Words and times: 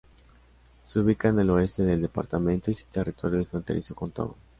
Se 0.83 0.99
ubica 0.99 1.27
en 1.27 1.37
el 1.37 1.49
oeste 1.51 1.83
del 1.83 2.01
departamento 2.01 2.71
y 2.71 2.73
su 2.73 2.85
territorio 2.87 3.39
es 3.39 3.47
fronterizo 3.47 3.93
con 3.93 4.09
Togo. 4.09 4.35